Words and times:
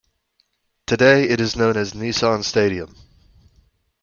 Today, 0.87 1.29
it 1.29 1.39
is 1.39 1.55
known 1.55 1.77
as 1.77 1.93
Nissan 1.93 2.43
Stadium. 2.43 2.95